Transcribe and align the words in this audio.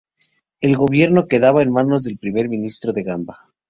El 0.61 0.75
gobierno 0.75 1.27
quedaba 1.27 1.61
en 1.61 1.71
manos 1.71 2.03
del 2.05 2.17
Primer 2.17 2.49
ministro 2.49 2.91
de 2.91 3.03
Gambia. 3.03 3.37